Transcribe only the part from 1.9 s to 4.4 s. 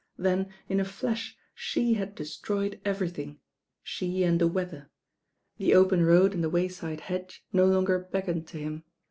had destroyed everything— she